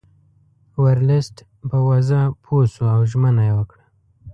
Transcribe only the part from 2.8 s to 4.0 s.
او ژمنه یې وکړه.